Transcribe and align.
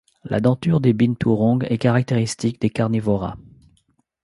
La 0.23 0.39
denture 0.39 0.81
des 0.81 0.93
binturongs 0.93 1.61
est 1.69 1.77
caractéristique 1.77 2.59
des 2.59 2.71
Carnivora. 2.71 3.37